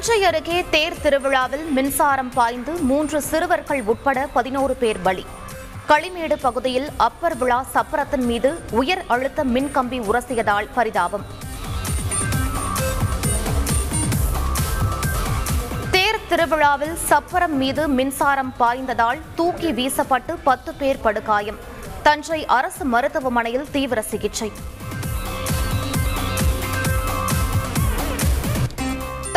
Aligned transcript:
தஞ்சை 0.00 0.24
அருகே 0.24 0.64
தேர் 0.70 1.00
திருவிழாவில் 1.00 1.64
மின்சாரம் 1.76 2.30
பாய்ந்து 2.34 2.72
மூன்று 2.90 3.22
சிறுவர்கள் 3.22 3.82
உட்பட 3.82 4.28
பதினோரு 4.32 4.74
பேர் 4.74 5.00
பலி. 5.02 5.26
களிமேடு 5.88 6.36
பகுதியில் 6.40 6.88
அப்பர் 6.96 7.36
விழா 7.36 7.64
சப்பரத்தின் 7.74 8.24
மீது 8.30 8.50
உயர் 8.70 9.02
அழுத்த 9.06 9.44
மின்கம்பி 9.44 9.98
உரசியதால் 10.10 10.68
பரிதாபம். 10.74 11.24
தேர் 15.90 16.20
திருவிழாவில் 16.28 16.96
சப்பரம் 17.10 17.56
மீது 17.62 17.88
மின்சாரம் 17.88 18.54
பாய்ந்ததால் 18.60 19.22
தூக்கி 19.34 19.72
வீசப்பட்டு 19.72 20.36
பத்து 20.42 20.74
பேர் 20.74 21.00
படுகாயம். 21.00 21.60
தஞ்சை 22.02 22.46
அரசு 22.46 22.84
மருத்துவமனையில் 22.84 23.70
தீவிர 23.70 24.02
சிகிச்சை. 24.02 24.52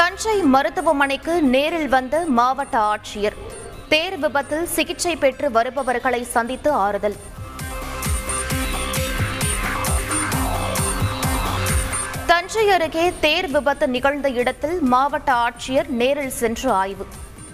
தஞ்சை 0.04 0.42
மருத்துவமனைக்கு 0.42 1.42
நேரில் 1.42 1.88
வந்த 1.88 2.24
மாவட்ட 2.38 2.80
ஆட்சியர். 2.80 3.36
தேர் 3.90 4.20
விபத்தில் 4.20 4.66
சிகிச்சை 4.66 5.16
பெற்று 5.16 5.52
வருபவர்களை 5.52 6.24
சந்தித்து 6.24 6.72
ஆறுதல். 6.72 7.16
தஞ்சை 12.26 12.70
அருகே 12.70 13.14
தேர் 13.20 13.50
விபத்து 13.52 13.88
நிகழ்ந்த 13.88 14.30
இடத்தில் 14.30 14.82
மாவட்ட 14.82 15.34
ஆட்சியர் 15.34 15.88
நேரில் 15.88 16.36
சென்று 16.42 16.72
ஆய்வு. 16.72 17.08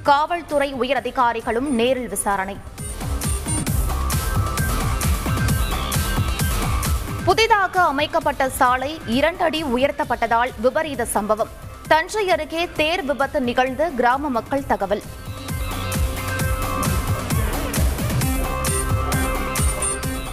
காவல்துறை 0.03 0.73
உயர் 0.73 0.97
அதிகாரிகளும் 0.97 1.72
நேரில் 1.75 2.09
விசாரணை. 2.09 2.58
புதிதாக 7.25 7.81
அமைக்கப்பட்ட 7.81 8.50
சாலை 8.50 9.02
இரண்டடி 9.05 9.63
உயர்த்தப்பட்டதால் 9.63 10.53
விபரீத 10.61 11.05
சம்பவம். 11.05 11.67
தஞ்சை 11.91 12.29
அருகே 12.34 12.61
தேர் 12.79 13.02
விபத்து 13.05 13.39
நிகழ்ந்து 13.41 13.85
கிராம 14.00 14.30
மக்கள் 14.36 14.66
தகவல். 14.72 15.02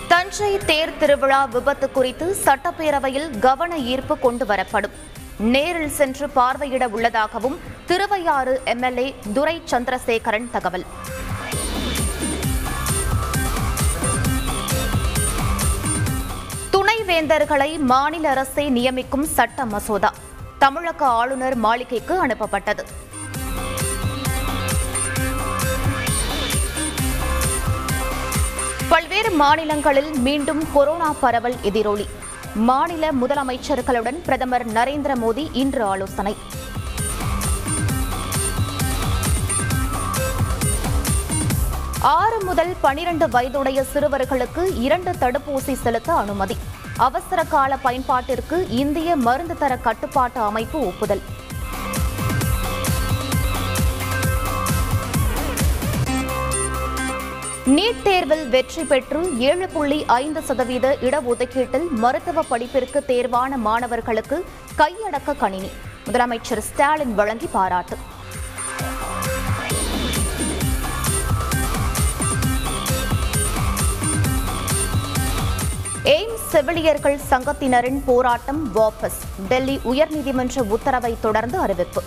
தஞ்சை 0.08 0.50
தேர் 0.70 0.92
திருவிழா 0.98 1.44
விபத்து 1.54 1.90
குறித்து 1.90 2.26
சட்டப்பேரவையில் 2.44 3.28
கவன 3.38 3.78
ஈர்ப்பு 3.92 4.18
கொண்டு 4.18 4.46
வரப்படும். 4.46 4.94
நேரில் 5.38 5.96
சென்று 6.00 6.28
பார்வையிட 6.36 6.86
உள்ளதாகவும் 6.96 7.56
திருவையாறு 7.86 8.60
எம்எல்ஏ 8.74 9.14
துரை 9.34 9.56
சந்திரசேகரன் 9.64 10.50
தகவல். 10.50 10.86
துணைவேந்தர்களை 16.76 17.78
மாநில 17.78 18.28
அரசே 18.30 18.68
நியமிக்கும் 18.70 19.28
சட்ட 19.38 19.64
மசோதா. 19.64 20.12
தமிழக 20.58 21.06
ஆளுநர் 21.06 21.54
மாளிகைக்கு 21.54 22.26
அனுப்பப்பட்டது. 22.26 22.84
பல்வேறு 28.88 29.30
மாநிலங்களில் 29.30 30.18
மீண்டும் 30.18 30.72
கொரோனா 30.72 31.12
பரவல் 31.20 31.54
எதிரொலி. 31.62 32.08
மாநில 32.54 33.12
முதலமைச்சர்களுடன் 33.12 34.22
பிரதமர் 34.24 34.66
நரேந்திர 34.68 35.14
மோடி 35.14 35.48
இன்று 35.52 35.84
ஆலோசனை. 35.84 36.36
ஆறு 42.00 42.44
முதல் 42.44 42.74
பனிரண்டு 42.80 43.28
வயதுடைய 43.28 43.84
சிறுவர்களுக்கு 43.94 44.80
இரண்டு 44.80 45.10
தடுப்பூசி 45.10 45.72
செலுத்த 45.72 46.12
அனுமதி. 46.12 46.56
அவசர 46.96 47.44
கால 47.44 47.78
பயன்பாட்டிற்கு 47.84 48.56
இந்திய 48.82 49.16
மருந்து 49.16 49.54
தர 49.58 49.76
கட்டுப்பாட்டு 49.76 50.40
அமைப்பு 50.40 50.78
ஒப்புதல். 50.86 51.22
நீட் 57.76 58.02
தேர்வில் 58.02 58.48
வெற்றி 58.48 58.84
பெற்று 58.84 59.38
ஏழு 59.38 59.68
புள்ளி 59.68 60.04
ஐந்து 60.04 60.42
சதவீத 60.42 60.96
இடஒதுக்கீட்டில் 61.00 61.88
மருத்துவ 62.04 62.42
படிப்பிற்கு 62.42 63.04
தேர்வான 63.08 63.56
மாணவர்களுக்கு 63.56 64.44
கையடக்க 64.78 65.36
கணினி. 65.36 65.70
முதலமைச்சர் 66.06 66.66
ஸ்டாலின் 66.68 67.14
வழங்கி 67.14 67.48
பாராட்டு. 67.52 67.96
செவிலியர்கள் 76.56 77.18
சங்கத்தினரின் 77.30 78.02
போராட்டம் 78.04 78.74
வாபஸ். 78.74 79.18
டெல்லி 79.48 79.80
உயர்நீதிமன்ற 79.84 80.60
உத்தரவை 80.60 81.16
தொடர்ந்து 81.20 81.58
அறிவிப்பு. 81.58 82.02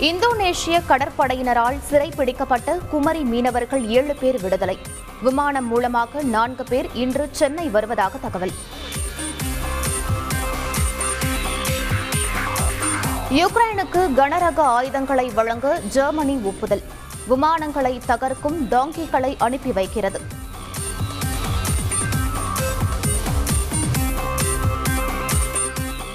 இந்தோனேஷிய 0.00 0.82
கடற்படையினரால் 0.88 1.78
சிறைப்பிடிக்கப்பட்ட 1.90 2.78
குமரி 2.90 3.22
மீனவர்கள் 3.22 3.88
ஏழு 3.88 4.16
பேர் 4.20 4.40
விடுதலை. 4.42 4.78
விமானம் 5.22 5.66
மூலமாக 5.66 6.22
நான்கு 6.22 6.64
பேர் 6.64 6.88
இன்று 6.94 7.28
சென்னை 7.30 7.68
வருவதாக 7.68 8.18
தகவல். 8.18 8.52
யுக்ரைனுக்கு 13.36 14.02
கனரக 14.18 14.58
ஆயுதங்களை 14.58 15.30
வழங்க 15.30 15.80
ஜெர்மனி 15.94 16.34
ஒப்புதல். 16.50 16.82
விமானங்களை 17.26 18.00
தகர்க்கும் 18.06 18.56
டாங்கிகளை 18.70 19.34
அனுப்பி 19.38 19.72
வைக்கிறது. 19.72 20.20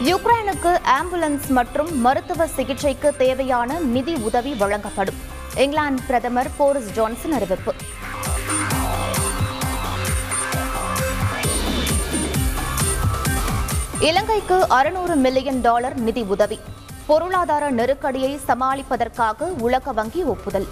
யுக்ரைனுக்கு 0.09 0.71
ஆம்புலன்ஸ் 0.97 1.47
மற்றும் 1.47 1.99
மருத்துவ 1.99 2.47
சிகிச்சைக்கு 2.47 3.15
தேவையான 3.17 3.79
நிதி 3.79 4.15
உதவி 4.15 4.53
வழங்கப்படும். 4.53 5.19
இங்கிலாந்து 5.55 6.03
பிரதமர் 6.07 6.51
போரிஸ் 6.57 6.91
ஜான்சன் 6.91 7.33
அறிவிப்பு. 7.33 7.73
இலங்கைக்கு 13.99 14.67
அறுநூறு 14.67 15.15
மில்லியன் 15.15 15.61
டாலர் 15.61 15.99
நிதி 15.99 16.21
உதவி. 16.21 16.59
பொருளாதார 17.07 17.69
நெருக்கடியை 17.69 18.39
சமாளிப்பதற்காக 18.47 19.47
உலக 19.59 19.91
வங்கி 19.91 20.23
ஒப்புதல். 20.23 20.67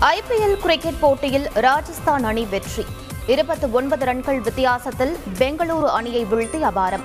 ஐபிஎல் 0.00 0.56
கிரிக்கெட் 0.62 1.00
போட்டியில் 1.00 1.48
ராஜஸ்தான் 1.54 2.24
அணி 2.24 2.44
வெற்றி. 2.44 2.86
இருபத்தி 3.26 3.66
ஒன்பது 3.66 4.04
ரன்கள் 4.04 4.40
வித்தியாசத்தில் 4.40 5.18
பெங்களூரு 5.38 5.88
அணியை 5.98 6.24
வீழ்த்தி 6.24 6.60
அபாரம். 6.70 7.04